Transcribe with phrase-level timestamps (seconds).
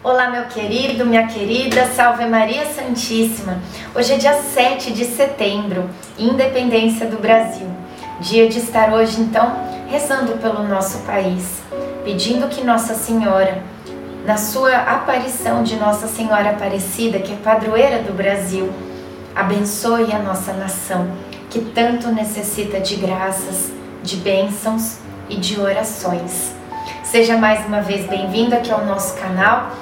[0.00, 3.58] Olá, meu querido, minha querida, salve Maria Santíssima.
[3.92, 7.66] Hoje é dia 7 de setembro, Independência do Brasil.
[8.20, 9.56] Dia de estar hoje, então,
[9.88, 11.60] rezando pelo nosso país,
[12.04, 13.60] pedindo que Nossa Senhora,
[14.24, 18.72] na sua aparição de Nossa Senhora Aparecida, que é padroeira do Brasil,
[19.34, 21.10] abençoe a nossa nação,
[21.50, 23.72] que tanto necessita de graças,
[24.04, 26.56] de bênçãos e de orações.
[27.02, 29.72] Seja mais uma vez bem-vindo aqui ao nosso canal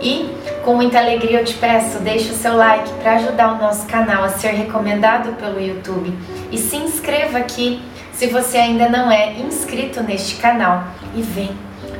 [0.00, 0.30] e
[0.64, 4.24] com muita alegria eu te peço, deixe o seu like para ajudar o nosso canal
[4.24, 6.12] a ser recomendado pelo YouTube
[6.50, 7.80] e se inscreva aqui
[8.12, 11.50] se você ainda não é inscrito neste canal e vem,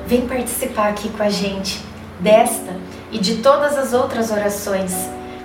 [0.06, 1.80] vem participar aqui com a gente
[2.18, 2.74] desta
[3.12, 4.94] e de todas as outras orações.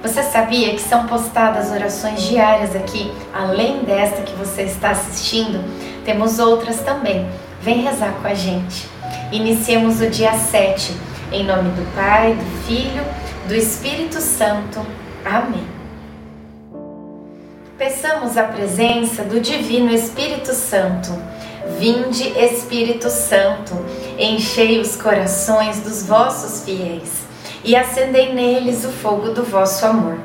[0.02, 5.63] Você sabia que são postadas orações diárias aqui, além desta que você está assistindo?
[6.04, 7.29] Temos outras também.
[7.62, 8.87] Vem rezar com a gente.
[9.32, 10.96] Iniciemos o dia 7,
[11.32, 13.04] em nome do Pai, do Filho,
[13.48, 14.85] do Espírito Santo.
[15.24, 15.65] Amém.
[17.77, 21.09] Peçamos a presença do Divino Espírito Santo.
[21.79, 23.74] Vinde, Espírito Santo,
[24.20, 27.21] enchei os corações dos vossos fiéis
[27.63, 30.18] e acendei neles o fogo do vosso amor.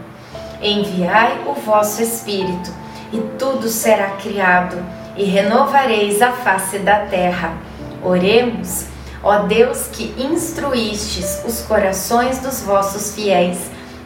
[0.61, 2.73] Enviai o vosso Espírito,
[3.13, 4.77] e tudo será criado,
[5.17, 7.55] e renovareis a face da terra.
[8.03, 8.96] Oremos.
[9.23, 13.59] Ó Deus que instruístes os corações dos vossos fiéis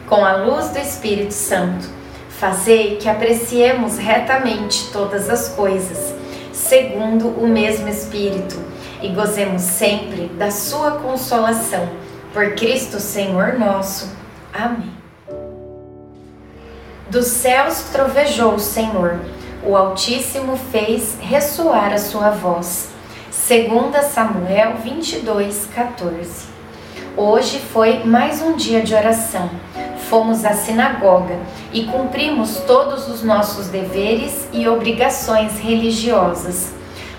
[0.07, 1.87] com a luz do Espírito Santo,
[2.29, 6.13] fazei que apreciemos retamente todas as coisas,
[6.51, 8.59] segundo o mesmo Espírito,
[9.01, 11.87] e gozemos sempre da sua consolação.
[12.33, 14.09] Por Cristo Senhor nosso.
[14.53, 14.91] Amém.
[17.09, 19.19] Dos céus trovejou o Senhor,
[19.65, 22.90] o Altíssimo fez ressoar a sua voz.
[23.31, 26.47] Segunda Samuel 22, 14.
[27.15, 29.49] Hoje foi mais um dia de oração.
[30.09, 31.39] Fomos à sinagoga
[31.71, 36.73] e cumprimos todos os nossos deveres e obrigações religiosas.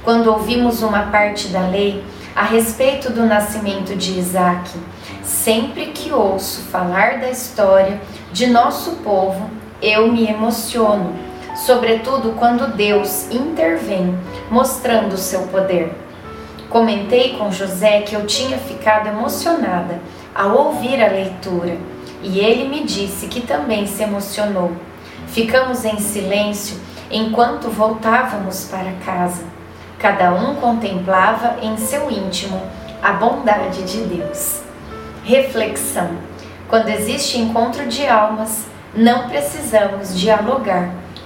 [0.04, 2.04] Quando ouvimos uma parte da lei
[2.36, 4.70] a respeito do nascimento de Isaac,
[5.22, 7.98] sempre que ouço falar da história
[8.30, 9.48] de nosso povo,
[9.80, 11.14] eu me emociono,
[11.54, 14.18] sobretudo quando Deus intervém,
[14.50, 15.92] mostrando o seu poder.
[16.68, 20.00] Comentei com José que eu tinha ficado emocionada
[20.34, 21.76] ao ouvir a leitura
[22.22, 24.72] e ele me disse que também se emocionou.
[25.26, 26.80] Ficamos em silêncio
[27.10, 29.44] enquanto voltávamos para casa.
[29.98, 32.60] Cada um contemplava em seu íntimo
[33.02, 34.62] a bondade de Deus.
[35.24, 36.10] Reflexão:
[36.68, 38.64] quando existe encontro de almas,
[38.94, 41.01] não precisamos dialogar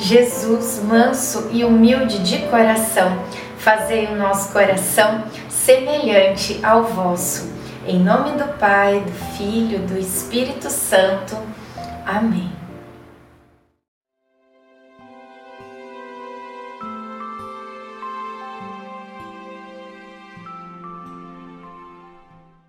[0.00, 3.22] Jesus, manso e humilde de coração,
[3.58, 7.52] fazei o nosso coração semelhante ao vosso.
[7.86, 11.36] Em nome do Pai, do Filho, do Espírito Santo.
[12.06, 12.50] Amém.